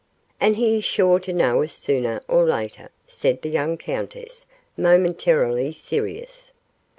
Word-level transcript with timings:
"And 0.39 0.55
he 0.55 0.79
is 0.79 0.83
sure 0.83 1.19
to 1.19 1.31
know 1.31 1.61
us 1.61 1.73
sooner 1.73 2.21
or 2.27 2.43
later," 2.43 2.89
said 3.05 3.43
the 3.43 3.51
young 3.51 3.77
countess, 3.77 4.47
momentarily 4.75 5.71
serious. 5.73 6.51